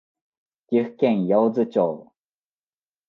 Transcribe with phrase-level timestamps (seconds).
[0.65, 2.11] 岐阜県八百津町